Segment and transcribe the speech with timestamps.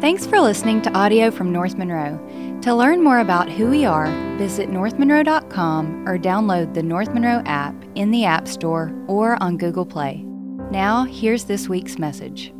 [0.00, 2.18] Thanks for listening to audio from North Monroe.
[2.62, 4.06] To learn more about who we are,
[4.38, 9.84] visit northmonroe.com or download the North Monroe app in the App Store or on Google
[9.84, 10.22] Play.
[10.70, 12.50] Now, here's this week's message.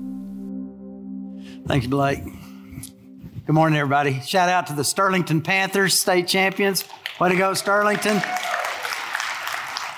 [1.67, 2.23] Thanks, Blake.
[3.47, 4.21] Good morning, everybody.
[4.21, 6.85] Shout out to the Sterlington Panthers, state champions.
[7.19, 8.21] Way to go, Sterlington.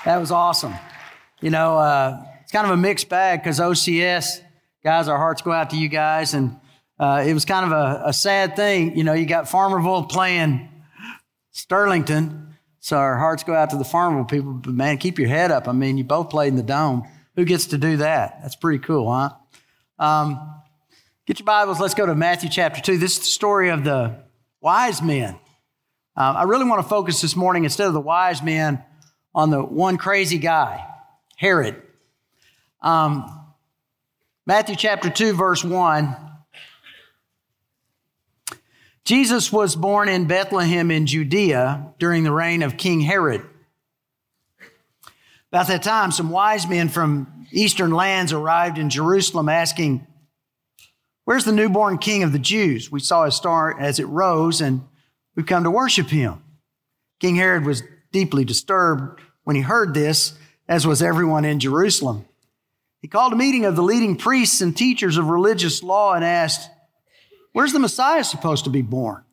[0.05, 0.75] That was awesome.
[1.41, 4.39] You know, uh, it's kind of a mixed bag because OCS,
[4.81, 6.33] guys, our hearts go out to you guys.
[6.33, 6.57] And
[6.99, 8.95] uh, it was kind of a, a, sad thing.
[8.95, 10.69] You know, you got Farmerville playing
[11.53, 12.53] Sterlington.
[12.79, 14.53] So our hearts go out to the Farmerville people.
[14.53, 15.67] But man, keep your head up.
[15.67, 17.03] I mean, you both played in the dome.
[17.35, 18.39] Who gets to do that?
[18.41, 19.31] That's pretty cool, huh?
[19.97, 20.61] Um,
[21.25, 21.79] get your Bibles.
[21.79, 22.97] Let's go to Matthew chapter 2.
[22.97, 24.23] This is the story of the
[24.61, 25.39] wise men.
[26.15, 28.83] Um, I really want to focus this morning, instead of the wise men,
[29.33, 30.85] on the one crazy guy,
[31.37, 31.81] Herod.
[32.81, 33.47] Um,
[34.45, 36.15] Matthew chapter 2, verse 1.
[39.05, 43.45] Jesus was born in Bethlehem in Judea during the reign of King Herod.
[45.51, 50.07] About that time, some wise men from eastern lands arrived in Jerusalem asking,
[51.25, 52.91] Where's the newborn king of the Jews?
[52.91, 54.81] We saw his star as it rose, and
[55.35, 56.41] we've come to worship him.
[57.19, 60.33] King Herod was deeply disturbed when he heard this,
[60.67, 62.25] as was everyone in Jerusalem.
[63.01, 66.69] He called a meeting of the leading priests and teachers of religious law and asked,
[67.53, 69.23] Where's the Messiah supposed to be born?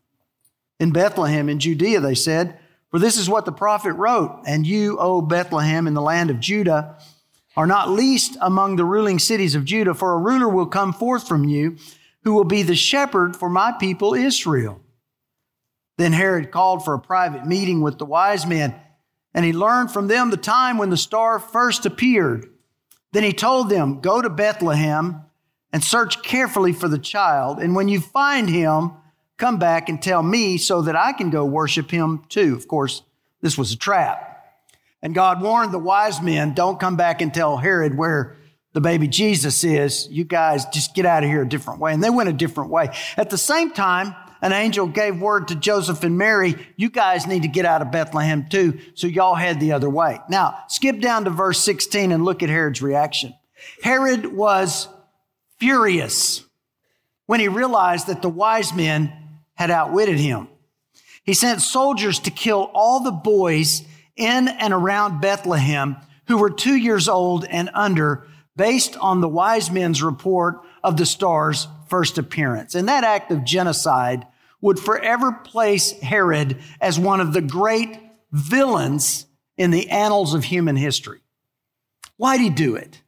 [0.79, 2.59] In Bethlehem in Judea, they said,
[2.91, 6.41] for this is what the prophet wrote, and you, O Bethlehem, in the land of
[6.41, 6.99] Judah,
[7.57, 11.27] are not least among the ruling cities of Judah, for a ruler will come forth
[11.27, 11.77] from you
[12.25, 14.81] who will be the shepherd for my people Israel.
[15.99, 18.75] Then Herod called for a private meeting with the wise men,
[19.35, 22.47] and he learned from them the time when the star first appeared.
[23.13, 25.23] Then he told them, Go to Bethlehem
[25.73, 28.93] and search carefully for the child, and when you find him,
[29.41, 32.55] Come back and tell me so that I can go worship him too.
[32.55, 33.01] Of course,
[33.41, 34.45] this was a trap.
[35.01, 38.37] And God warned the wise men don't come back and tell Herod where
[38.75, 40.07] the baby Jesus is.
[40.11, 41.95] You guys just get out of here a different way.
[41.95, 42.91] And they went a different way.
[43.17, 47.41] At the same time, an angel gave word to Joseph and Mary, you guys need
[47.41, 48.79] to get out of Bethlehem too.
[48.93, 50.21] So y'all head the other way.
[50.29, 53.35] Now, skip down to verse 16 and look at Herod's reaction.
[53.83, 54.87] Herod was
[55.61, 56.45] furious
[57.27, 59.13] when he realized that the wise men
[59.55, 60.49] had outwitted him.
[61.23, 63.85] He sent soldiers to kill all the boys
[64.17, 68.27] in and around Bethlehem who were two years old and under,
[68.57, 72.75] based on the wise men's report of the star's first appearance.
[72.75, 74.27] And that act of genocide
[74.61, 77.99] would forever place Herod as one of the great
[78.33, 79.27] villains
[79.57, 81.21] in the annals of human history.
[82.17, 83.03] Why'd he do it?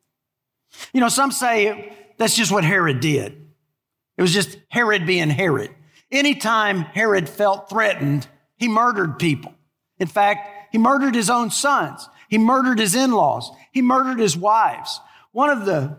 [0.92, 3.32] You know, some say that's just what Herod did.
[4.16, 5.74] It was just Herod being Herod.
[6.10, 9.52] Anytime Herod felt threatened, he murdered people.
[9.98, 12.08] In fact, he murdered his own sons.
[12.28, 13.50] He murdered his in-laws.
[13.72, 15.00] He murdered his wives.
[15.32, 15.98] One of the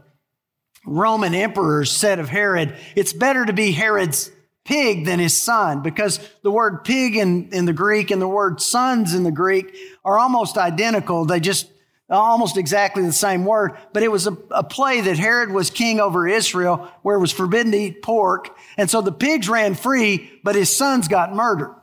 [0.86, 4.32] Roman emperors said of Herod, it's better to be Herod's
[4.66, 8.62] pig than his son because the word pig in, in the Greek and the word
[8.62, 9.76] sons in the Greek
[10.06, 11.26] are almost identical.
[11.26, 11.70] They just
[12.10, 16.00] almost exactly the same word, but it was a, a, play that Herod was king
[16.00, 18.56] over Israel where it was forbidden to eat pork.
[18.78, 21.76] And so the pigs ran free, but his sons got murdered.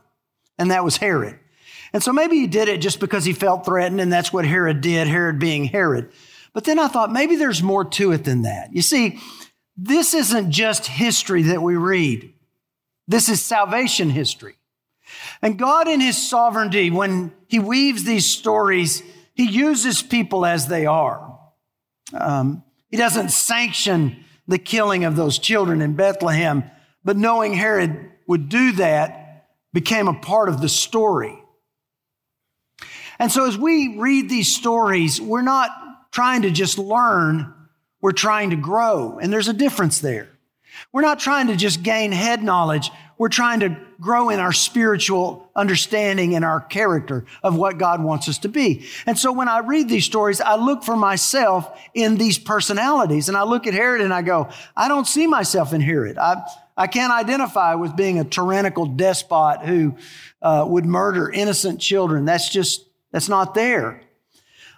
[0.58, 1.38] And that was Herod.
[1.92, 4.80] And so maybe he did it just because he felt threatened, and that's what Herod
[4.80, 6.12] did, Herod being Herod.
[6.52, 8.72] But then I thought maybe there's more to it than that.
[8.72, 9.18] You see,
[9.76, 12.32] this isn't just history that we read.
[13.08, 14.56] This is salvation history.
[15.42, 19.02] And God in his sovereignty, when he weaves these stories,
[19.40, 21.38] he uses people as they are.
[22.12, 26.62] Um, he doesn't sanction the killing of those children in Bethlehem,
[27.02, 31.42] but knowing Herod would do that became a part of the story.
[33.18, 35.70] And so as we read these stories, we're not
[36.12, 37.54] trying to just learn,
[38.02, 39.18] we're trying to grow.
[39.22, 40.28] And there's a difference there.
[40.92, 42.90] We're not trying to just gain head knowledge.
[43.20, 48.30] We're trying to grow in our spiritual understanding and our character of what God wants
[48.30, 48.86] us to be.
[49.04, 53.28] And so when I read these stories, I look for myself in these personalities.
[53.28, 56.16] And I look at Herod and I go, I don't see myself in Herod.
[56.16, 56.42] I,
[56.78, 59.96] I can't identify with being a tyrannical despot who
[60.40, 62.24] uh, would murder innocent children.
[62.24, 64.00] That's just, that's not there.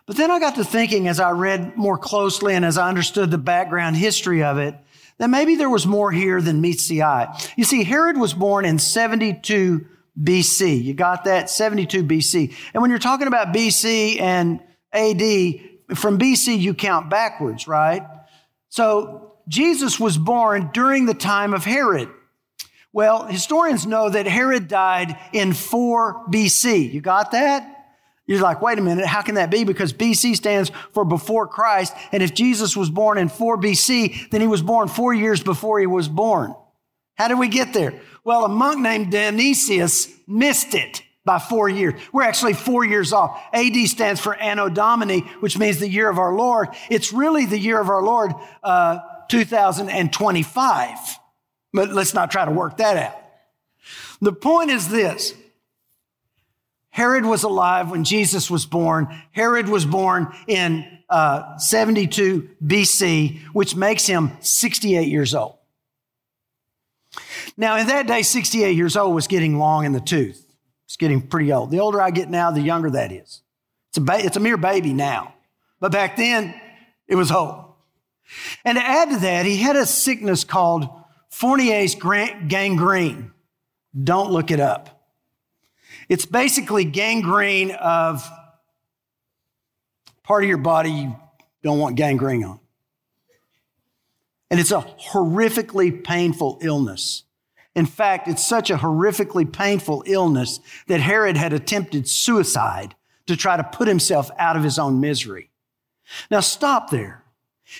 [0.04, 3.30] But then I got to thinking as I read more closely and as I understood
[3.30, 4.74] the background history of it,
[5.22, 7.32] that maybe there was more here than meets the eye.
[7.54, 9.86] You see, Herod was born in 72
[10.20, 10.82] BC.
[10.82, 11.48] You got that?
[11.48, 12.52] 72 BC.
[12.74, 14.58] And when you're talking about BC and
[14.92, 18.02] AD, from BC you count backwards, right?
[18.69, 22.08] So Jesus was born during the time of Herod.
[22.92, 26.92] Well, historians know that Herod died in 4 BC.
[26.92, 27.71] You got that?
[28.26, 29.64] You're like, wait a minute, how can that be?
[29.64, 31.92] Because BC stands for before Christ.
[32.12, 35.80] And if Jesus was born in 4 BC, then he was born four years before
[35.80, 36.54] he was born.
[37.16, 38.00] How did we get there?
[38.24, 42.00] Well, a monk named Dionysius missed it by four years.
[42.12, 43.40] We're actually four years off.
[43.52, 46.68] AD stands for Anno Domini, which means the year of our Lord.
[46.90, 48.32] It's really the year of our Lord,
[48.62, 48.98] uh,
[49.28, 50.98] 2025.
[51.72, 53.18] But let's not try to work that out.
[54.20, 55.34] The point is this.
[56.92, 59.08] Herod was alive when Jesus was born.
[59.30, 65.56] Herod was born in uh, 72 BC, which makes him 68 years old.
[67.56, 70.46] Now, in that day, 68 years old was getting long in the tooth.
[70.84, 71.70] It's getting pretty old.
[71.70, 73.40] The older I get now, the younger that is.
[73.88, 75.34] It's a, ba- it's a mere baby now.
[75.80, 76.54] But back then,
[77.08, 77.72] it was old.
[78.66, 80.88] And to add to that, he had a sickness called
[81.30, 83.32] Fournier's gangrene.
[83.98, 85.01] Don't look it up.
[86.12, 88.23] It's basically gangrene of
[90.23, 91.17] part of your body you
[91.62, 92.61] don't want gangrene on.
[94.50, 97.25] And it's a horrifically painful illness.
[97.75, 102.94] In fact, it's such a horrifically painful illness that Herod had attempted suicide
[103.25, 105.49] to try to put himself out of his own misery.
[106.31, 107.25] Now, stop there.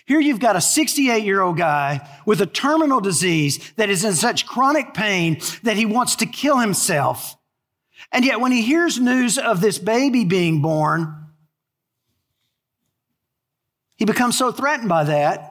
[0.07, 4.15] Here you've got a 68 year old guy with a terminal disease that is in
[4.15, 7.37] such chronic pain that he wants to kill himself.
[8.13, 11.27] And yet, when he hears news of this baby being born,
[13.97, 15.49] he becomes so threatened by that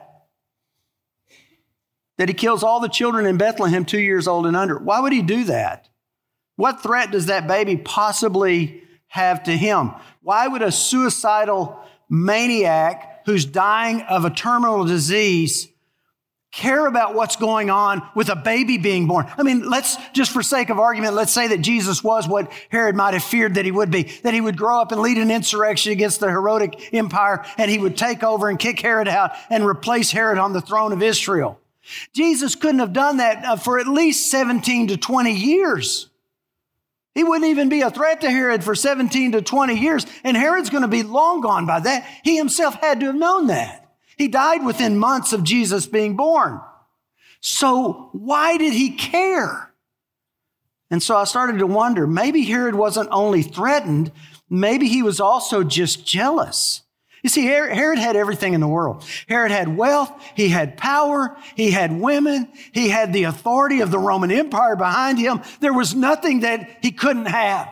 [2.18, 4.78] that he kills all the children in Bethlehem two years old and under.
[4.78, 5.88] Why would he do that?
[6.54, 9.92] What threat does that baby possibly have to him?
[10.20, 15.66] Why would a suicidal maniac who's dying of a terminal disease
[16.52, 19.26] care about what's going on with a baby being born.
[19.38, 22.94] I mean, let's just for sake of argument, let's say that Jesus was what Herod
[22.94, 25.30] might have feared that he would be, that he would grow up and lead an
[25.30, 29.64] insurrection against the Herodic empire and he would take over and kick Herod out and
[29.64, 31.58] replace Herod on the throne of Israel.
[32.12, 36.10] Jesus couldn't have done that uh, for at least 17 to 20 years.
[37.14, 40.70] He wouldn't even be a threat to Herod for 17 to 20 years, and Herod's
[40.70, 42.06] going to be long gone by that.
[42.22, 43.81] He himself had to have known that.
[44.16, 46.60] He died within months of Jesus being born.
[47.40, 49.72] So why did he care?
[50.90, 54.12] And so I started to wonder maybe Herod wasn't only threatened,
[54.48, 56.82] maybe he was also just jealous.
[57.22, 59.04] You see, Herod had everything in the world.
[59.28, 63.98] Herod had wealth, he had power, he had women, he had the authority of the
[63.98, 65.40] Roman Empire behind him.
[65.60, 67.68] There was nothing that he couldn't have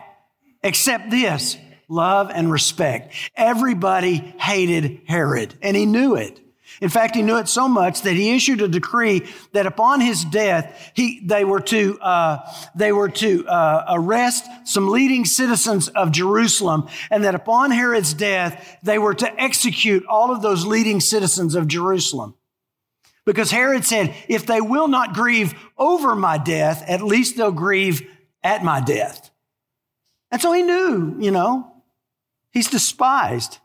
[0.63, 1.57] except this
[1.91, 3.13] love and respect.
[3.35, 6.39] Everybody hated Herod, and he knew it.
[6.79, 10.25] In fact, he knew it so much that he issued a decree that upon his
[10.25, 16.11] death, he, they were to, uh, they were to uh, arrest some leading citizens of
[16.11, 21.53] Jerusalem, and that upon Herod's death, they were to execute all of those leading citizens
[21.53, 22.33] of Jerusalem.
[23.25, 28.01] Because Herod said, if they will not grieve over my death, at least they'll grieve
[28.43, 29.29] at my death.
[30.31, 31.70] And so he knew, you know,
[32.51, 33.57] he's despised.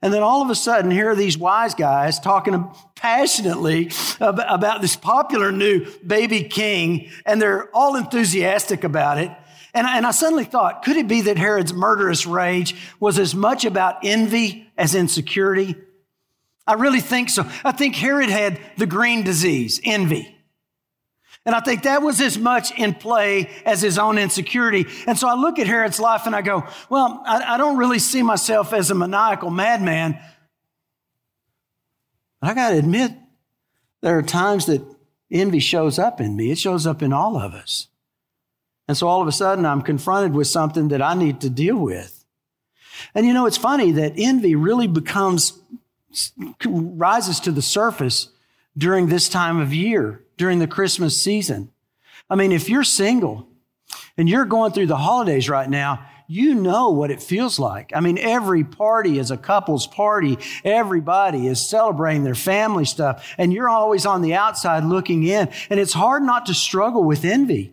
[0.00, 3.90] And then all of a sudden, here are these wise guys talking passionately
[4.20, 9.30] about this popular new baby king, and they're all enthusiastic about it.
[9.74, 13.34] And I, and I suddenly thought, could it be that Herod's murderous rage was as
[13.34, 15.74] much about envy as insecurity?
[16.66, 17.44] I really think so.
[17.64, 20.37] I think Herod had the green disease, envy.
[21.48, 24.84] And I think that was as much in play as his own insecurity.
[25.06, 28.00] And so I look at Herod's life and I go, well, I, I don't really
[28.00, 30.20] see myself as a maniacal madman.
[32.42, 33.12] But I got to admit,
[34.02, 34.82] there are times that
[35.30, 36.50] envy shows up in me.
[36.50, 37.88] It shows up in all of us.
[38.86, 41.78] And so all of a sudden, I'm confronted with something that I need to deal
[41.78, 42.26] with.
[43.14, 45.58] And you know, it's funny that envy really becomes,
[46.66, 48.28] rises to the surface
[48.76, 51.70] during this time of year during the Christmas season.
[52.30, 53.46] I mean, if you're single
[54.16, 57.90] and you're going through the holidays right now, you know what it feels like.
[57.94, 60.38] I mean, every party is a couple's party.
[60.62, 65.48] Everybody is celebrating their family stuff, and you're always on the outside looking in.
[65.70, 67.72] And it's hard not to struggle with envy.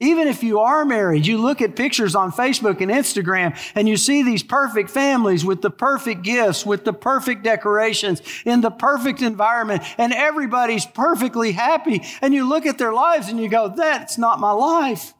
[0.00, 3.96] Even if you are married, you look at pictures on Facebook and Instagram and you
[3.96, 9.22] see these perfect families with the perfect gifts, with the perfect decorations, in the perfect
[9.22, 12.02] environment, and everybody's perfectly happy.
[12.20, 15.14] And you look at their lives and you go, that's not my life.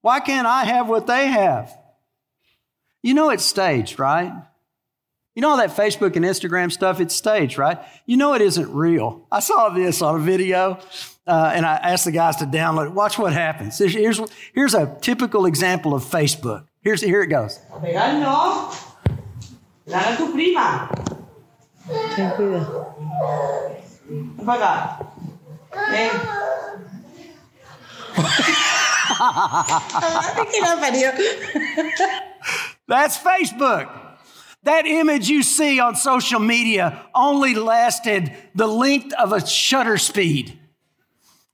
[0.00, 1.76] Why can't I have what they have?
[3.02, 4.32] You know it's staged, right?
[5.34, 7.78] You know all that Facebook and Instagram stuff, it's staged, right?
[8.06, 9.24] You know it isn't real.
[9.30, 10.80] I saw this on a video,
[11.28, 12.92] uh, and I asked the guys to download it.
[12.92, 13.78] Watch what happens.
[13.78, 14.20] Here's,
[14.54, 16.64] here's a typical example of Facebook.
[16.80, 17.60] Here's, here it goes.
[17.82, 18.72] no.
[19.86, 20.90] La tu prima.
[22.14, 22.94] Ten cuida.
[24.38, 25.06] Apaga.
[25.90, 26.10] Ven.
[30.50, 31.12] ¿Qué la parió?
[32.86, 33.88] That's Facebook.
[34.62, 40.58] That image you see on social media only lasted the length of a shutter speed.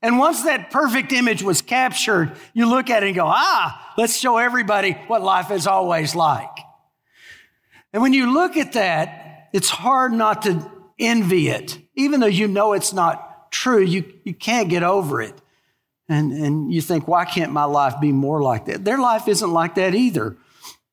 [0.05, 4.15] And once that perfect image was captured, you look at it and go, ah, let's
[4.15, 6.59] show everybody what life is always like.
[7.91, 11.79] And when you look at that, it's hard not to envy it.
[11.95, 15.33] Even though you know it's not true, you, you can't get over it.
[16.07, 18.85] And, and you think, why can't my life be more like that?
[18.85, 20.37] Their life isn't like that either.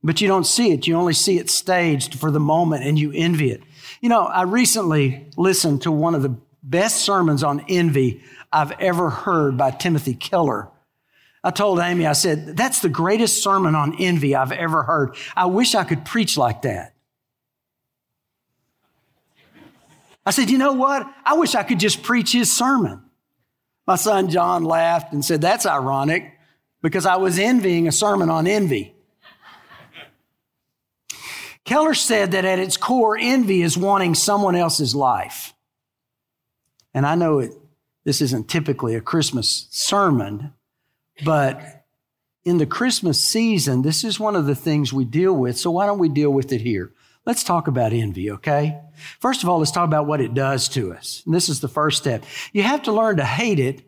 [0.03, 0.87] But you don't see it.
[0.87, 3.63] You only see it staged for the moment and you envy it.
[4.01, 8.23] You know, I recently listened to one of the best sermons on envy
[8.53, 10.69] I've ever heard by Timothy Keller.
[11.45, 15.17] I told Amy, I said, that's the greatest sermon on envy I've ever heard.
[15.37, 16.95] I wish I could preach like that.
[20.25, 21.05] I said, you know what?
[21.25, 23.03] I wish I could just preach his sermon.
[23.89, 26.39] My son John laughed and said, that's ironic
[26.81, 28.95] because I was envying a sermon on envy.
[31.65, 35.55] Keller said that at its core, envy is wanting someone else's life.
[36.95, 37.53] And I know it,
[38.05, 40.53] this isn't typically a Christmas sermon,
[41.25, 41.85] but
[42.45, 45.59] in the Christmas season, this is one of the things we deal with.
[45.59, 46.93] So why don't we deal with it here?
[47.25, 48.81] Let's talk about envy, okay?
[49.21, 51.23] First of all, let's talk about what it does to us.
[51.25, 52.25] And this is the first step.
[52.53, 53.83] You have to learn to hate it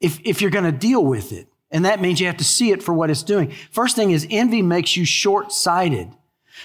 [0.00, 1.48] if, if you're going to deal with it.
[1.72, 3.52] And that means you have to see it for what it's doing.
[3.72, 6.08] First thing is envy makes you short sighted.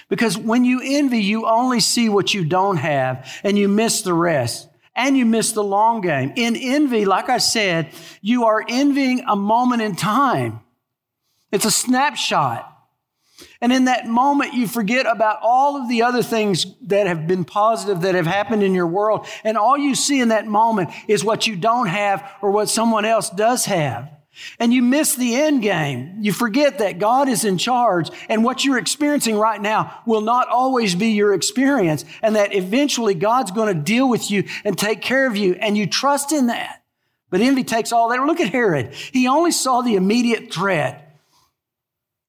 [0.08, 4.14] Because when you envy, you only see what you don't have and you miss the
[4.14, 6.32] rest and you miss the long game.
[6.34, 7.90] In envy, like I said,
[8.22, 10.60] you are envying a moment in time.
[11.52, 12.72] It's a snapshot.
[13.60, 17.44] And in that moment, you forget about all of the other things that have been
[17.44, 19.26] positive that have happened in your world.
[19.44, 23.04] And all you see in that moment is what you don't have or what someone
[23.04, 24.10] else does have.
[24.58, 26.18] And you miss the end game.
[26.20, 30.48] You forget that God is in charge and what you're experiencing right now will not
[30.48, 35.00] always be your experience and that eventually God's going to deal with you and take
[35.00, 36.82] care of you and you trust in that.
[37.30, 38.20] But envy takes all that.
[38.20, 38.94] Look at Herod.
[38.94, 41.02] He only saw the immediate threat.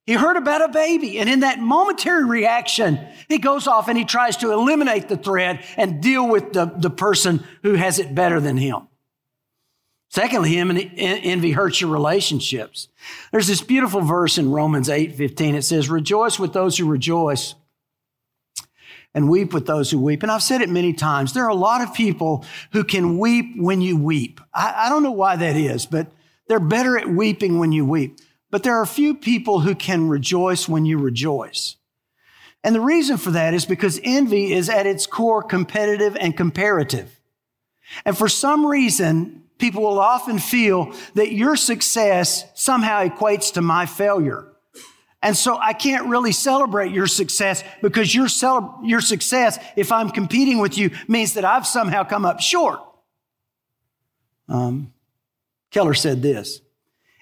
[0.05, 4.05] He heard about a baby and in that momentary reaction, he goes off and he
[4.05, 8.39] tries to eliminate the threat and deal with the, the person who has it better
[8.39, 8.87] than him.
[10.09, 12.87] Secondly, envy hurts your relationships.
[13.31, 15.55] There's this beautiful verse in Romans 8 15.
[15.55, 17.55] It says, Rejoice with those who rejoice
[19.13, 20.23] and weep with those who weep.
[20.23, 21.33] And I've said it many times.
[21.33, 24.39] There are a lot of people who can weep when you weep.
[24.53, 26.11] I, I don't know why that is, but
[26.47, 28.19] they're better at weeping when you weep.
[28.49, 31.75] But there are few people who can rejoice when you rejoice.
[32.63, 37.19] And the reason for that is because envy is at its core competitive and comparative.
[38.05, 43.85] And for some reason, people will often feel that your success somehow equates to my
[43.85, 44.45] failure.
[45.21, 50.09] And so I can't really celebrate your success because your, cele- your success, if I'm
[50.09, 52.79] competing with you, means that I've somehow come up short.
[54.47, 54.93] Um,
[55.71, 56.61] Keller said this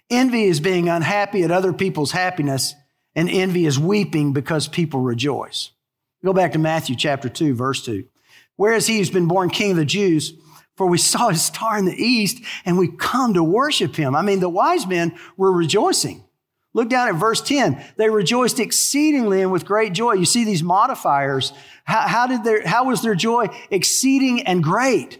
[0.10, 2.76] Envy is being unhappy at other people's happiness,
[3.16, 5.72] and envy is weeping because people rejoice.
[6.24, 8.06] Go back to Matthew chapter 2, verse 2.
[8.56, 10.34] Whereas he who's been born king of the Jews,
[10.76, 14.16] for we saw his star in the east and we come to worship him.
[14.16, 16.24] I mean, the wise men were rejoicing.
[16.74, 17.82] Look down at verse 10.
[17.96, 20.14] They rejoiced exceedingly and with great joy.
[20.14, 21.54] You see these modifiers.
[21.86, 25.20] How, how did their, how was their joy exceeding and great?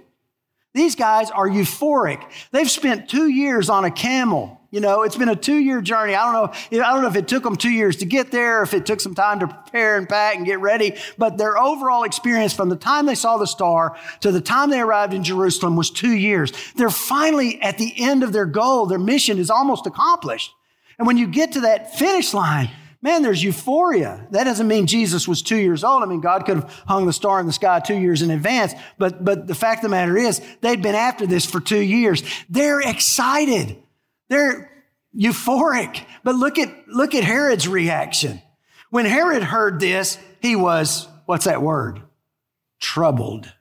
[0.74, 2.30] These guys are euphoric.
[2.52, 4.60] They've spent two years on a camel.
[4.76, 6.16] You know, it's been a two year journey.
[6.16, 6.84] I don't know.
[6.84, 9.00] I don't know if it took them two years to get there, if it took
[9.00, 10.98] some time to prepare and pack and get ready.
[11.18, 14.82] But their overall experience from the time they saw the star to the time they
[14.82, 16.52] arrived in Jerusalem was two years.
[16.76, 18.86] They're finally at the end of their goal.
[18.86, 20.52] Their mission is almost accomplished.
[20.98, 22.70] And when you get to that finish line,
[23.02, 24.28] man, there's euphoria.
[24.32, 26.04] That doesn't mean Jesus was two years old.
[26.04, 28.74] I mean, God could have hung the star in the sky two years in advance.
[28.98, 32.24] But, but the fact of the matter is, they'd been after this for two years.
[32.50, 33.78] They're excited.
[34.30, 34.72] They're
[35.16, 36.06] euphoric.
[36.24, 38.42] But look at, look at Herod's reaction.
[38.90, 42.02] When Herod heard this, he was, what's that word?
[42.80, 43.52] Troubled.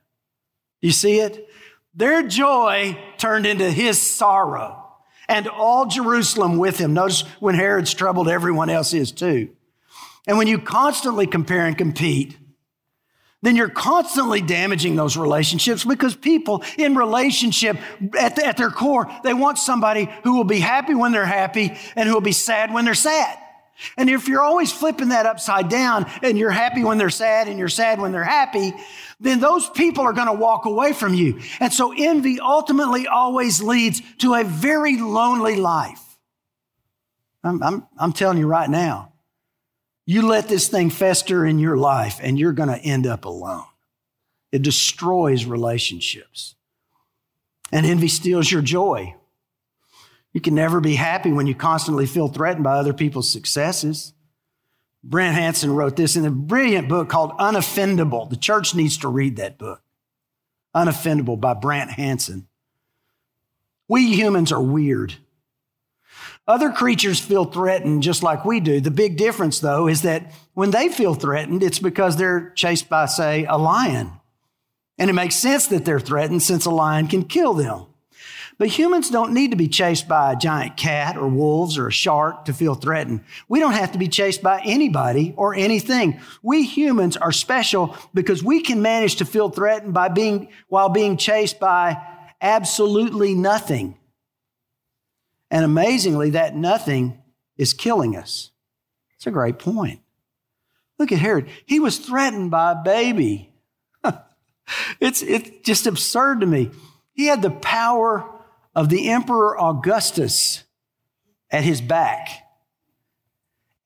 [0.80, 1.48] You see it?
[1.94, 4.84] Their joy turned into his sorrow
[5.28, 6.92] and all Jerusalem with him.
[6.92, 9.50] Notice when Herod's troubled, everyone else is too.
[10.26, 12.36] And when you constantly compare and compete,
[13.44, 17.76] then you're constantly damaging those relationships because people in relationship
[18.18, 21.76] at, the, at their core, they want somebody who will be happy when they're happy
[21.94, 23.38] and who will be sad when they're sad.
[23.98, 27.58] And if you're always flipping that upside down and you're happy when they're sad and
[27.58, 28.72] you're sad when they're happy,
[29.20, 31.40] then those people are going to walk away from you.
[31.60, 36.00] And so envy ultimately always leads to a very lonely life.
[37.42, 39.12] I'm, I'm, I'm telling you right now,
[40.06, 43.64] you let this thing fester in your life and you're going to end up alone.
[44.52, 46.54] It destroys relationships.
[47.72, 49.16] And envy steals your joy.
[50.32, 54.12] You can never be happy when you constantly feel threatened by other people's successes.
[55.02, 58.28] Brant Hansen wrote this in a brilliant book called Unoffendable.
[58.30, 59.82] The church needs to read that book.
[60.74, 62.48] Unoffendable by Brant Hansen.
[63.88, 65.14] We humans are weird.
[66.46, 68.80] Other creatures feel threatened just like we do.
[68.80, 73.06] The big difference, though, is that when they feel threatened, it's because they're chased by,
[73.06, 74.12] say, a lion.
[74.98, 77.86] And it makes sense that they're threatened since a lion can kill them.
[78.58, 81.92] But humans don't need to be chased by a giant cat or wolves or a
[81.92, 83.24] shark to feel threatened.
[83.48, 86.20] We don't have to be chased by anybody or anything.
[86.42, 91.16] We humans are special because we can manage to feel threatened by being, while being
[91.16, 92.00] chased by
[92.40, 93.96] absolutely nothing.
[95.50, 97.22] And amazingly, that nothing
[97.56, 98.50] is killing us.
[99.16, 100.00] It's a great point.
[100.98, 101.48] Look at Herod.
[101.66, 103.52] He was threatened by a baby.
[105.00, 106.70] it's, it's just absurd to me.
[107.12, 108.28] He had the power
[108.74, 110.64] of the Emperor Augustus
[111.50, 112.28] at his back.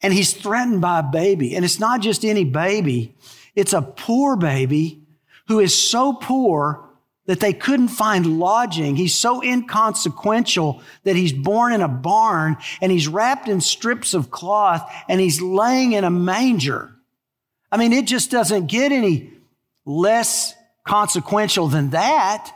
[0.00, 1.54] And he's threatened by a baby.
[1.54, 3.14] And it's not just any baby,
[3.54, 5.02] it's a poor baby
[5.48, 6.87] who is so poor
[7.28, 8.96] that they couldn't find lodging.
[8.96, 14.30] He's so inconsequential that he's born in a barn and he's wrapped in strips of
[14.30, 16.90] cloth and he's laying in a manger.
[17.70, 19.30] I mean, it just doesn't get any
[19.84, 20.54] less
[20.86, 22.50] consequential than that.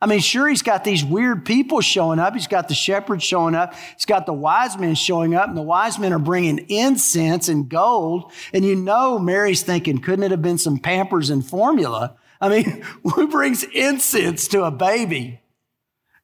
[0.00, 2.32] I mean, sure, he's got these weird people showing up.
[2.32, 3.74] He's got the shepherds showing up.
[3.94, 7.68] He's got the wise men showing up, and the wise men are bringing incense and
[7.68, 8.32] gold.
[8.54, 12.16] And you know, Mary's thinking, couldn't it have been some Pampers and formula?
[12.40, 15.40] I mean, who brings incense to a baby?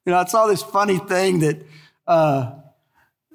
[0.05, 1.65] You know, I saw this funny thing that
[2.07, 2.51] uh,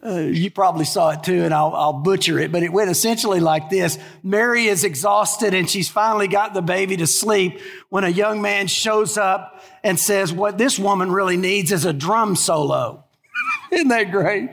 [0.04, 3.40] uh, you probably saw it too, and I'll, I'll, butcher it, but it went essentially
[3.40, 8.08] like this Mary is exhausted and she's finally got the baby to sleep when a
[8.08, 13.04] young man shows up and says, What this woman really needs is a drum solo.
[13.72, 14.50] Isn't that great?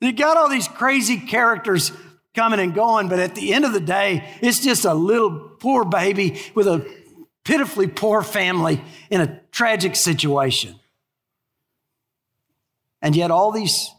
[0.00, 1.92] You got all these crazy characters
[2.34, 5.84] coming and going, but at the end of the day, it's just a little poor
[5.84, 6.84] baby with a
[7.44, 10.74] pitifully poor family in a tragic situation.
[13.00, 13.90] And yet, all these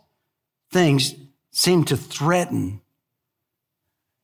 [0.71, 1.15] things
[1.51, 2.81] seem to threaten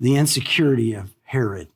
[0.02, 1.70] the insecurity of Herod.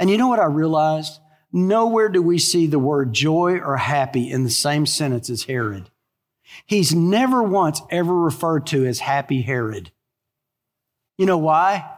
[0.00, 1.20] And you know what I realized?
[1.52, 5.90] Nowhere do we see the word joy or happy in the same sentence as Herod.
[6.66, 9.92] He's never once ever referred to as happy Herod.
[11.18, 11.88] You know why?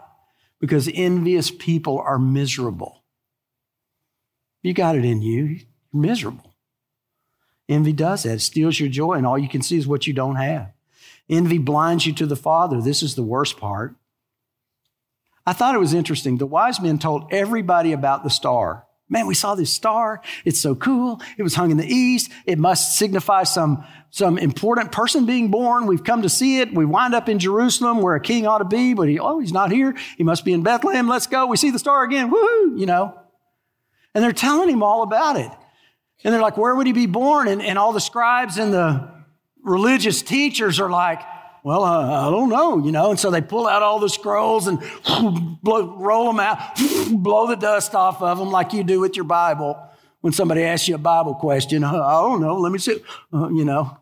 [0.60, 3.04] Because envious people are miserable.
[4.62, 5.60] You got it in you, you're
[5.92, 6.56] miserable.
[7.68, 8.34] Envy does that.
[8.34, 10.72] It steals your joy, and all you can see is what you don't have.
[11.28, 12.80] Envy blinds you to the Father.
[12.80, 13.94] This is the worst part.
[15.46, 16.38] I thought it was interesting.
[16.38, 18.86] The wise men told everybody about the star.
[19.10, 20.20] Man, we saw this star.
[20.44, 21.20] It's so cool.
[21.38, 22.30] It was hung in the east.
[22.44, 25.86] It must signify some, some important person being born.
[25.86, 26.74] We've come to see it.
[26.74, 29.52] We wind up in Jerusalem where a king ought to be, but he, oh, he's
[29.52, 29.96] not here.
[30.18, 31.08] He must be in Bethlehem.
[31.08, 31.46] Let's go.
[31.46, 32.30] We see the star again.
[32.30, 33.18] Woohoo, you know.
[34.14, 35.50] And they're telling him all about it.
[36.24, 37.48] And they're like, where would he be born?
[37.48, 39.08] And, and all the scribes and the
[39.62, 41.22] religious teachers are like,
[41.68, 43.10] well, I don't know, you know.
[43.10, 44.82] And so they pull out all the scrolls and
[45.62, 46.58] blow, roll them out,
[47.12, 49.78] blow the dust off of them like you do with your Bible
[50.22, 51.84] when somebody asks you a Bible question.
[51.84, 53.02] I don't know, let me see,
[53.34, 53.98] uh, you know.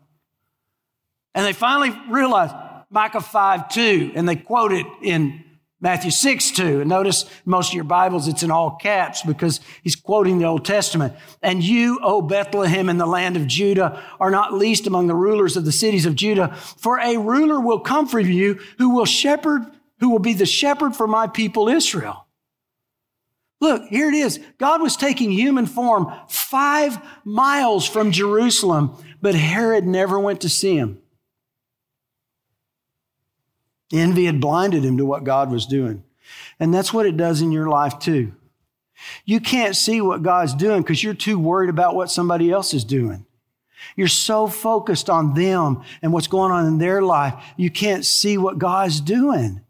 [1.35, 2.51] And they finally realize
[2.89, 5.43] Micah 5 2, and they quote it in
[5.79, 6.81] Matthew 6, 2.
[6.81, 10.65] And notice most of your Bibles, it's in all caps because he's quoting the Old
[10.65, 11.13] Testament.
[11.43, 15.55] And you, O Bethlehem in the land of Judah, are not least among the rulers
[15.55, 19.65] of the cities of Judah, for a ruler will come from you who will shepherd,
[19.99, 22.27] who will be the shepherd for my people Israel.
[23.59, 24.39] Look, here it is.
[24.59, 30.75] God was taking human form five miles from Jerusalem, but Herod never went to see
[30.75, 31.01] him.
[33.91, 36.03] Envy had blinded him to what God was doing.
[36.59, 38.33] And that's what it does in your life too.
[39.25, 42.83] You can't see what God's doing because you're too worried about what somebody else is
[42.83, 43.25] doing.
[43.95, 48.37] You're so focused on them and what's going on in their life, you can't see
[48.37, 49.61] what God's doing.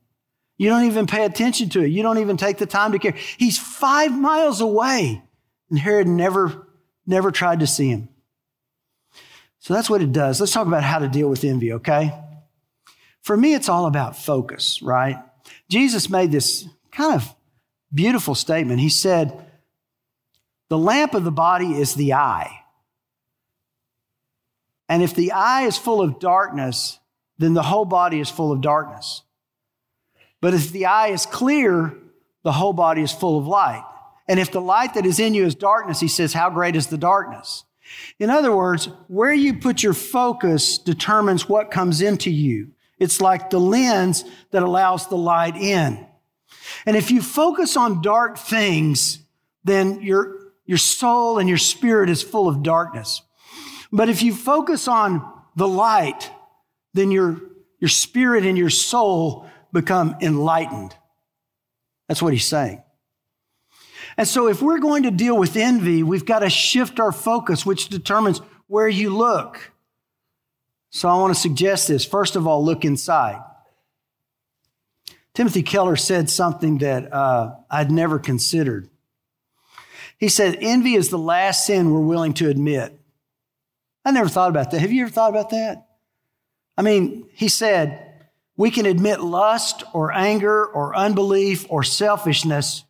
[0.58, 1.90] You don't even pay attention to it.
[1.90, 3.14] You don't even take the time to care.
[3.38, 5.22] He's five miles away,
[5.70, 6.68] and Herod never,
[7.06, 8.10] never tried to see him.
[9.60, 10.40] So that's what it does.
[10.40, 12.12] Let's talk about how to deal with envy, okay?
[13.22, 15.18] For me, it's all about focus, right?
[15.70, 17.36] Jesus made this kind of
[17.94, 18.80] beautiful statement.
[18.80, 19.46] He said,
[20.70, 22.62] The lamp of the body is the eye.
[24.90, 27.00] And if the eye is full of darkness,
[27.38, 29.24] then the whole body is full of darkness.
[30.40, 31.96] But if the eye is clear,
[32.44, 33.84] the whole body is full of light.
[34.28, 36.88] And if the light that is in you is darkness, he says, how great is
[36.88, 37.64] the darkness?
[38.20, 42.72] In other words, where you put your focus determines what comes into you.
[43.00, 46.06] It's like the lens that allows the light in.
[46.86, 49.20] And if you focus on dark things,
[49.64, 53.22] then your, your soul and your spirit is full of darkness.
[53.92, 56.32] But if you focus on the light,
[56.94, 57.42] then your,
[57.80, 60.96] your spirit and your soul become enlightened.
[62.08, 62.82] That's what he's saying.
[64.18, 67.66] And so, if we're going to deal with envy, we've got to shift our focus,
[67.66, 69.72] which determines where you look.
[70.90, 72.06] So, I want to suggest this.
[72.06, 73.44] First of all, look inside.
[75.34, 78.90] Timothy Keller said something that uh, I'd never considered.
[80.18, 83.00] He said, Envy is the last sin we're willing to admit.
[84.04, 84.80] I never thought about that.
[84.80, 85.90] Have you ever thought about that?
[86.76, 88.08] I mean, he said,
[88.56, 92.84] we can admit lust or anger or unbelief or selfishness,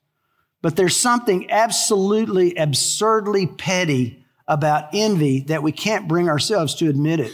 [0.62, 7.20] but there's something absolutely absurdly petty about envy that we can't bring ourselves to admit
[7.20, 7.34] it.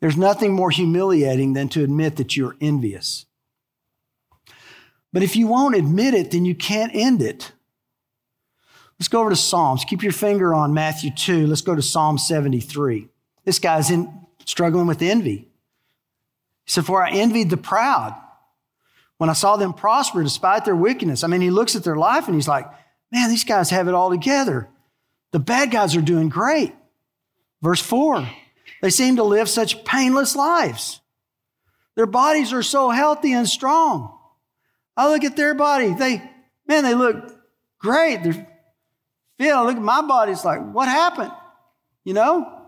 [0.00, 3.26] There's nothing more humiliating than to admit that you're envious.
[5.12, 7.52] But if you won't admit it, then you can't end it.
[8.98, 9.84] Let's go over to Psalms.
[9.84, 11.46] Keep your finger on Matthew 2.
[11.46, 13.08] Let's go to Psalm 73.
[13.44, 15.48] This guy's in, struggling with envy.
[16.64, 18.14] He said, For I envied the proud
[19.16, 21.24] when I saw them prosper despite their wickedness.
[21.24, 22.66] I mean, he looks at their life and he's like,
[23.10, 24.68] Man, these guys have it all together.
[25.32, 26.74] The bad guys are doing great.
[27.62, 28.28] Verse 4
[28.82, 31.00] They seem to live such painless lives.
[31.96, 34.16] Their bodies are so healthy and strong.
[34.96, 35.92] I look at their body.
[35.92, 36.22] They,
[36.66, 37.36] man, they look
[37.78, 38.22] great.
[38.22, 38.46] They're
[39.40, 39.64] feel.
[39.64, 40.32] Look at my body.
[40.32, 41.32] It's like, what happened?
[42.04, 42.66] You know?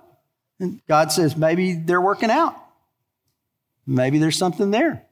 [0.59, 2.57] And God says, maybe they're working out.
[3.87, 5.05] Maybe there's something there.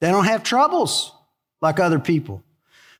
[0.00, 1.12] They don't have troubles
[1.60, 2.42] like other people.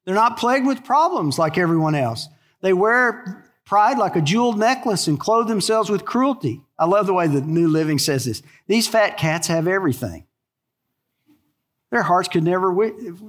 [0.05, 2.29] They're not plagued with problems like everyone else.
[2.61, 6.63] They wear pride like a jeweled necklace and clothe themselves with cruelty.
[6.79, 8.43] I love the way the New Living says this.
[8.67, 10.27] These fat cats have everything.
[11.91, 12.75] Their hearts could never,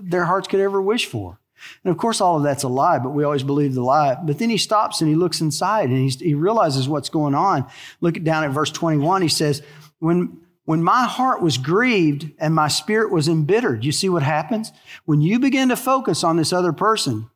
[0.02, 1.39] their hearts could ever wish for.
[1.84, 4.15] And of course, all of that's a lie, but we always believe the lie.
[4.15, 7.67] But then he stops and he looks inside and he realizes what's going on.
[8.02, 9.21] Look down at verse 21.
[9.21, 9.62] He says,
[10.00, 14.71] when, when my heart was grieved and my spirit was embittered, you see what happens?
[15.06, 17.30] When you begin to focus on this other person,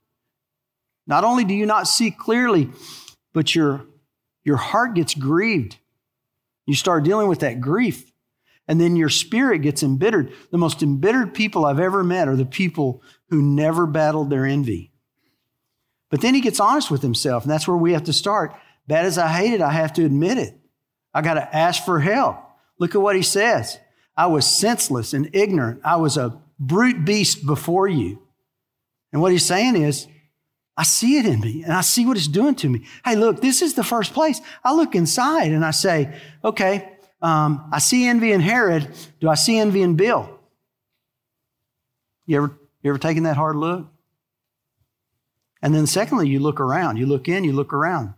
[1.09, 2.69] not only do you not see clearly,
[3.33, 3.85] but your,
[4.43, 5.77] your heart gets grieved.
[6.67, 8.11] You start dealing with that grief.
[8.67, 10.31] And then your spirit gets embittered.
[10.51, 14.91] The most embittered people I've ever met are the people who never battled their envy.
[16.11, 18.55] But then he gets honest with himself, and that's where we have to start.
[18.87, 20.55] Bad as I hate it, I have to admit it.
[21.11, 22.37] I got to ask for help.
[22.77, 23.79] Look at what he says.
[24.15, 25.81] I was senseless and ignorant.
[25.83, 28.21] I was a brute beast before you.
[29.11, 30.07] And what he's saying is,
[30.79, 32.85] I see it in me and I see what it's doing to me.
[33.03, 34.39] Hey, look, this is the first place.
[34.63, 36.89] I look inside and I say, okay,
[37.21, 38.87] um, I see envy in Herod.
[39.19, 40.39] Do I see envy in Bill?
[42.25, 43.87] You ever you ever taken that hard look?
[45.61, 46.95] And then secondly, you look around.
[46.95, 48.13] You look in, you look around.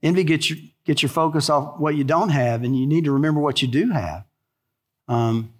[0.00, 3.10] Envy gets your, gets your focus off what you don't have, and you need to
[3.10, 4.24] remember what you do have.
[5.08, 5.52] Um,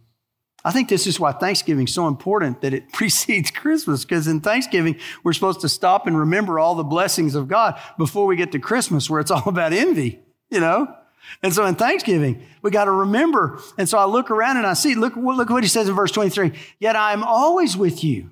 [0.66, 4.40] I think this is why Thanksgiving is so important that it precedes Christmas, because in
[4.40, 8.50] Thanksgiving, we're supposed to stop and remember all the blessings of God before we get
[8.50, 10.18] to Christmas, where it's all about envy,
[10.50, 10.92] you know?
[11.40, 13.60] And so in Thanksgiving, we got to remember.
[13.78, 16.10] And so I look around and I see, look, look what he says in verse
[16.10, 18.30] 23 Yet I am always with you.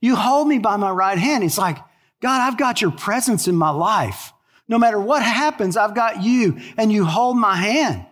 [0.00, 1.44] You hold me by my right hand.
[1.44, 1.76] It's like,
[2.20, 4.32] God, I've got your presence in my life.
[4.66, 8.06] No matter what happens, I've got you and you hold my hand.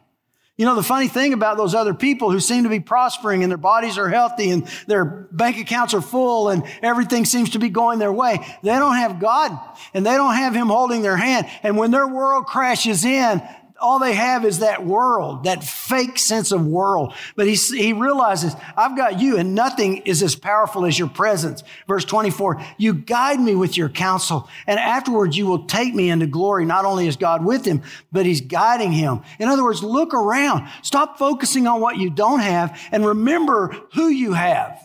[0.62, 3.50] You know, the funny thing about those other people who seem to be prospering and
[3.50, 7.68] their bodies are healthy and their bank accounts are full and everything seems to be
[7.68, 9.58] going their way, they don't have God
[9.92, 11.48] and they don't have Him holding their hand.
[11.64, 13.42] And when their world crashes in,
[13.82, 17.12] all they have is that world, that fake sense of world.
[17.36, 21.64] But he, he realizes, I've got you and nothing is as powerful as your presence.
[21.88, 26.26] Verse 24, you guide me with your counsel and afterwards you will take me into
[26.26, 26.64] glory.
[26.64, 29.22] Not only is God with him, but he's guiding him.
[29.38, 30.68] In other words, look around.
[30.82, 34.78] Stop focusing on what you don't have and remember who you have.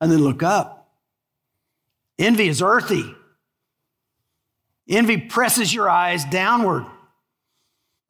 [0.00, 0.90] And then look up.
[2.18, 3.14] Envy is earthy.
[4.88, 6.86] Envy presses your eyes downward.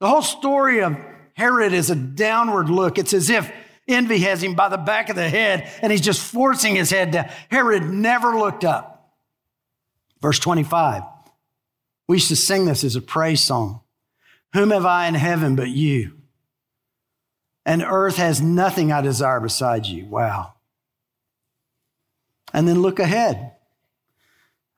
[0.01, 0.97] The whole story of
[1.35, 2.99] Herod is a downward look.
[2.99, 3.51] It's as if
[3.89, 7.13] envy has him by the back of the head and he's just forcing his head
[7.13, 7.31] down.
[7.51, 9.15] Herod never looked up.
[10.21, 11.03] Verse 25.
[12.09, 13.81] We used to sing this as a praise song.
[14.53, 16.13] Whom have I in heaven but you?
[17.65, 20.07] And earth has nothing I desire besides you.
[20.07, 20.55] Wow.
[22.53, 23.56] And then look ahead.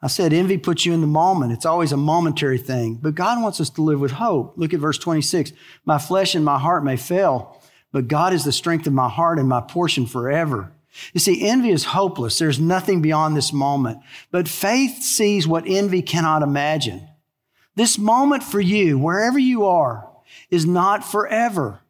[0.01, 1.53] I said, envy puts you in the moment.
[1.53, 2.95] It's always a momentary thing.
[2.95, 4.55] But God wants us to live with hope.
[4.57, 5.53] Look at verse 26.
[5.85, 9.39] My flesh and my heart may fail, but God is the strength of my heart
[9.39, 10.73] and my portion forever.
[11.13, 12.39] You see, envy is hopeless.
[12.39, 13.99] There's nothing beyond this moment.
[14.31, 17.07] But faith sees what envy cannot imagine.
[17.75, 20.09] This moment for you, wherever you are,
[20.51, 21.81] is not forever.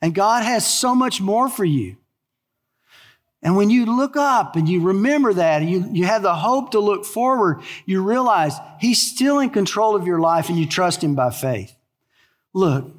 [0.00, 1.96] And God has so much more for you.
[3.42, 6.72] And when you look up and you remember that, and you, you have the hope
[6.72, 11.04] to look forward, you realize He's still in control of your life and you trust
[11.04, 11.74] Him by faith.
[12.52, 12.90] Look,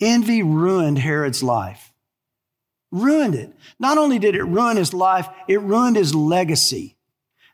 [0.00, 1.92] envy ruined Herod's life.
[2.92, 3.52] Ruined it.
[3.78, 6.96] Not only did it ruin his life, it ruined his legacy.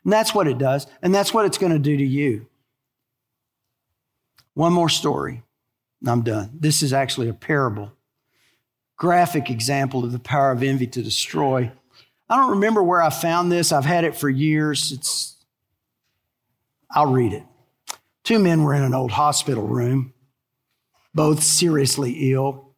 [0.03, 0.85] And that's what it does.
[1.01, 2.47] And that's what it's going to do to you.
[4.53, 5.43] One more story.
[6.05, 6.51] I'm done.
[6.53, 7.93] This is actually a parable,
[8.97, 11.71] graphic example of the power of envy to destroy.
[12.29, 13.71] I don't remember where I found this.
[13.71, 14.91] I've had it for years.
[14.91, 15.35] It's,
[16.91, 17.43] I'll read it.
[18.23, 20.13] Two men were in an old hospital room,
[21.15, 22.75] both seriously ill.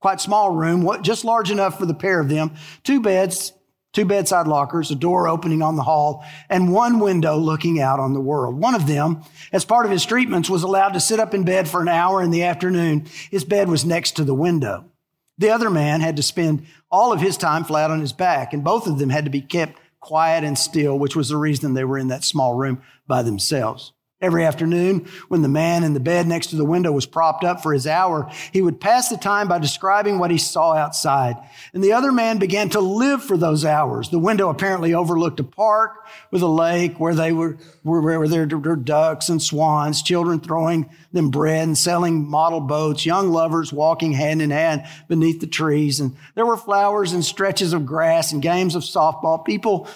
[0.00, 2.52] Quite small room, just large enough for the pair of them.
[2.82, 3.54] Two beds,
[3.94, 8.12] two bedside lockers, a door opening on the hall, and one window looking out on
[8.12, 8.56] the world.
[8.56, 11.66] One of them, as part of his treatments, was allowed to sit up in bed
[11.66, 13.06] for an hour in the afternoon.
[13.30, 14.90] His bed was next to the window.
[15.38, 18.62] The other man had to spend all of his time flat on his back, and
[18.62, 21.84] both of them had to be kept quiet and still, which was the reason they
[21.84, 23.92] were in that small room by themselves.
[24.24, 27.62] Every afternoon, when the man in the bed next to the window was propped up
[27.62, 31.36] for his hour, he would pass the time by describing what he saw outside.
[31.74, 34.08] And the other man began to live for those hours.
[34.08, 38.76] The window apparently overlooked a park with a lake where they were, where there were
[38.76, 44.40] ducks and swans, children throwing them bread and selling model boats, young lovers walking hand
[44.40, 46.00] in hand beneath the trees.
[46.00, 49.86] And there were flowers and stretches of grass and games of softball, people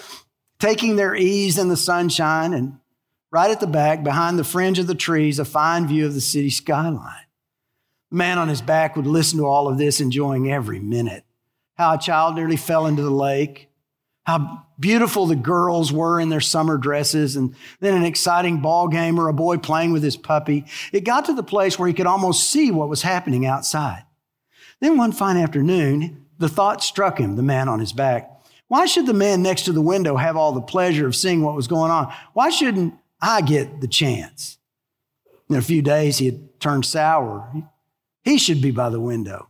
[0.58, 2.78] taking their ease in the sunshine and
[3.30, 6.20] Right at the back, behind the fringe of the trees, a fine view of the
[6.20, 7.26] city skyline.
[8.10, 11.24] The man on his back would listen to all of this, enjoying every minute.
[11.76, 13.68] How a child nearly fell into the lake,
[14.24, 19.18] how beautiful the girls were in their summer dresses, and then an exciting ball game
[19.18, 20.64] or a boy playing with his puppy.
[20.92, 24.04] It got to the place where he could almost see what was happening outside.
[24.80, 28.30] Then one fine afternoon, the thought struck him, the man on his back.
[28.68, 31.56] Why should the man next to the window have all the pleasure of seeing what
[31.56, 32.12] was going on?
[32.34, 34.58] Why shouldn't I get the chance.
[35.48, 37.52] In a few days, he had turned sour.
[38.22, 39.48] He should be by the window.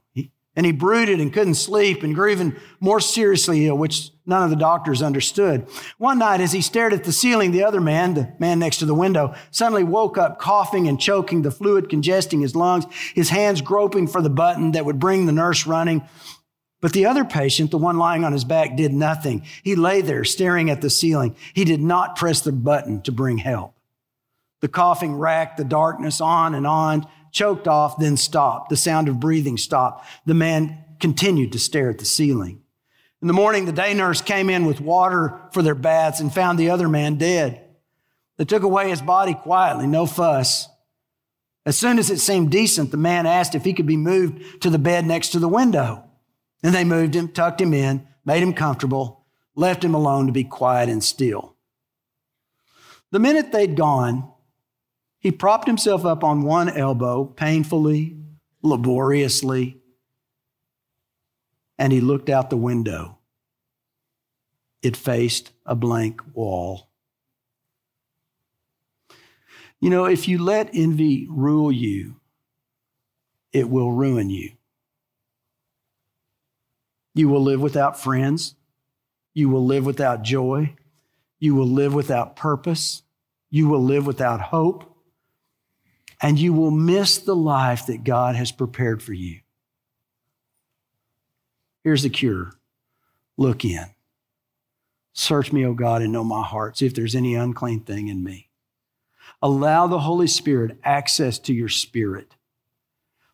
[0.56, 4.50] and he brooded and couldn't sleep and grew even more seriously ill, which none of
[4.50, 5.68] the doctors understood.
[5.98, 8.84] One night, as he stared at the ceiling, the other man, the man next to
[8.84, 13.60] the window, suddenly woke up coughing and choking, the fluid congesting his lungs, his hands
[13.60, 16.02] groping for the button that would bring the nurse running.
[16.80, 19.44] But the other patient, the one lying on his back, did nothing.
[19.62, 21.34] He lay there staring at the ceiling.
[21.52, 23.74] He did not press the button to bring help.
[24.60, 28.70] The coughing racked the darkness on and on, choked off, then stopped.
[28.70, 30.06] The sound of breathing stopped.
[30.24, 32.62] The man continued to stare at the ceiling.
[33.20, 36.58] In the morning, the day nurse came in with water for their baths and found
[36.58, 37.64] the other man dead.
[38.36, 40.68] They took away his body quietly, no fuss.
[41.66, 44.70] As soon as it seemed decent, the man asked if he could be moved to
[44.70, 46.07] the bed next to the window.
[46.62, 50.44] And they moved him, tucked him in, made him comfortable, left him alone to be
[50.44, 51.56] quiet and still.
[53.10, 54.30] The minute they'd gone,
[55.18, 58.18] he propped himself up on one elbow, painfully,
[58.62, 59.80] laboriously,
[61.78, 63.18] and he looked out the window.
[64.82, 66.88] It faced a blank wall.
[69.80, 72.16] You know, if you let envy rule you,
[73.52, 74.57] it will ruin you.
[77.18, 78.54] You will live without friends.
[79.34, 80.76] You will live without joy.
[81.40, 83.02] You will live without purpose.
[83.50, 84.84] You will live without hope.
[86.20, 89.40] and you will miss the life that God has prepared for you.
[91.84, 92.52] Here's the cure
[93.36, 93.86] look in.
[95.12, 96.78] Search me, O God, and know my heart.
[96.78, 98.48] See if there's any unclean thing in me.
[99.42, 102.34] Allow the Holy Spirit access to your spirit.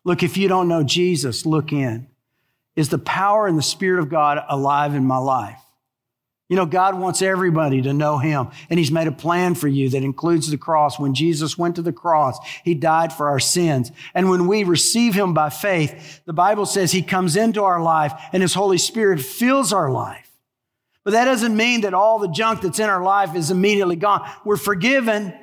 [0.03, 2.07] Look, if you don't know Jesus, look in.
[2.75, 5.59] Is the power and the Spirit of God alive in my life?
[6.47, 9.89] You know, God wants everybody to know Him, and He's made a plan for you
[9.89, 10.99] that includes the cross.
[10.99, 13.91] When Jesus went to the cross, He died for our sins.
[14.13, 18.13] And when we receive Him by faith, the Bible says He comes into our life
[18.31, 20.31] and His Holy Spirit fills our life.
[21.03, 24.29] But that doesn't mean that all the junk that's in our life is immediately gone.
[24.43, 25.33] We're forgiven,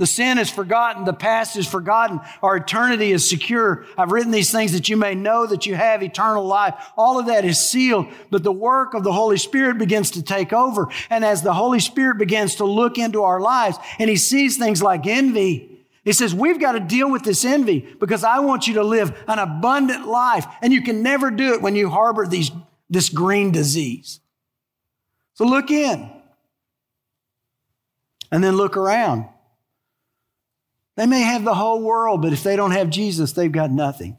[0.00, 1.04] the sin is forgotten.
[1.04, 2.20] The past is forgotten.
[2.42, 3.84] Our eternity is secure.
[3.98, 6.74] I've written these things that you may know that you have eternal life.
[6.96, 10.54] All of that is sealed, but the work of the Holy Spirit begins to take
[10.54, 10.88] over.
[11.10, 14.82] And as the Holy Spirit begins to look into our lives and he sees things
[14.82, 18.74] like envy, he says, we've got to deal with this envy because I want you
[18.74, 20.46] to live an abundant life.
[20.62, 22.50] And you can never do it when you harbor these,
[22.88, 24.20] this green disease.
[25.34, 26.10] So look in
[28.32, 29.26] and then look around.
[31.00, 34.18] They may have the whole world, but if they don't have Jesus, they've got nothing.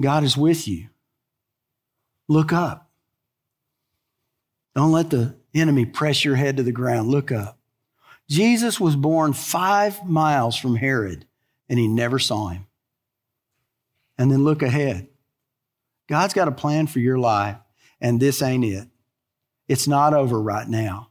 [0.00, 0.88] God is with you.
[2.26, 2.90] Look up.
[4.74, 7.06] Don't let the enemy press your head to the ground.
[7.06, 7.60] Look up.
[8.28, 11.24] Jesus was born five miles from Herod,
[11.68, 12.66] and he never saw him.
[14.18, 15.06] And then look ahead.
[16.08, 17.58] God's got a plan for your life,
[18.00, 18.88] and this ain't it.
[19.68, 21.10] It's not over right now.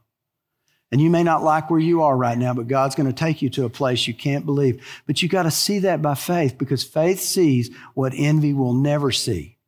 [0.92, 3.42] And you may not like where you are right now, but God's going to take
[3.42, 4.86] you to a place you can't believe.
[5.06, 9.10] But you got to see that by faith because faith sees what envy will never
[9.10, 9.58] see.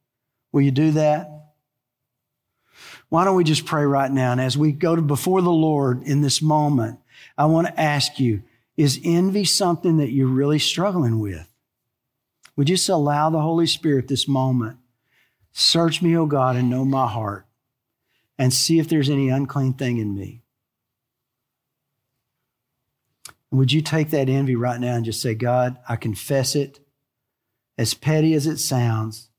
[0.53, 1.29] Will you do that?
[3.09, 4.33] Why don't we just pray right now?
[4.33, 7.01] And as we go to before the Lord in this moment,
[7.37, 8.43] I want to ask you,
[8.77, 11.49] is envy something that you're really struggling with?
[12.57, 14.79] Would you just allow the Holy Spirit this moment?
[15.53, 17.47] Search me, O God, and know my heart
[18.39, 20.43] and see if there's any unclean thing in me.
[23.51, 26.81] Would you take that envy right now and just say, God, I confess it,
[27.79, 29.31] as petty as it sounds,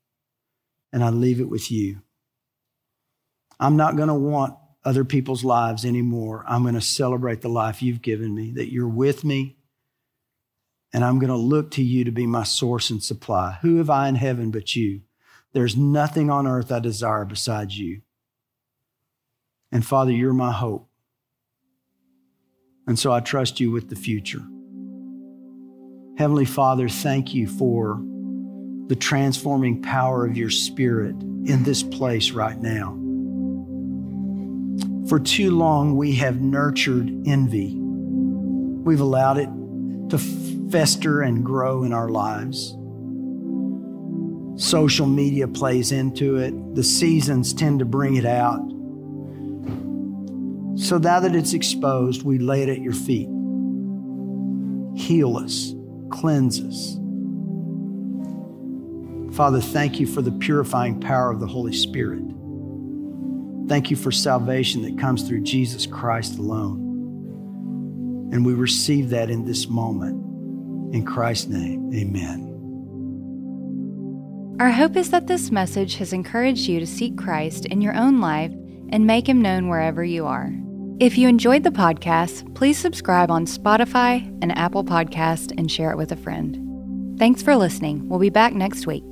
[0.92, 2.02] and I leave it with you.
[3.60, 6.44] I'm not going to want other people's lives anymore.
[6.48, 9.58] I'm going to celebrate the life you've given me, that you're with me,
[10.92, 13.58] and I'm going to look to you to be my source and supply.
[13.62, 15.02] Who have I in heaven but you?
[15.52, 18.02] There's nothing on earth I desire besides you.
[19.70, 20.89] And Father, you're my hope.
[22.90, 24.42] And so I trust you with the future.
[26.18, 28.02] Heavenly Father, thank you for
[28.88, 32.96] the transforming power of your Spirit in this place right now.
[35.08, 37.76] For too long, we have nurtured envy.
[37.76, 39.50] We've allowed it
[40.10, 40.18] to
[40.72, 42.76] fester and grow in our lives.
[44.60, 48.69] Social media plays into it, the seasons tend to bring it out.
[50.80, 53.28] So now that it's exposed, we lay it at your feet.
[54.96, 55.74] Heal us,
[56.08, 56.96] cleanse us.
[59.36, 62.22] Father, thank you for the purifying power of the Holy Spirit.
[63.68, 66.78] Thank you for salvation that comes through Jesus Christ alone.
[68.32, 70.94] And we receive that in this moment.
[70.94, 72.46] In Christ's name, amen.
[74.58, 78.22] Our hope is that this message has encouraged you to seek Christ in your own
[78.22, 78.52] life
[78.88, 80.50] and make him known wherever you are.
[81.00, 85.96] If you enjoyed the podcast, please subscribe on Spotify and Apple Podcast and share it
[85.96, 87.18] with a friend.
[87.18, 88.06] Thanks for listening.
[88.06, 89.02] We'll be back next week.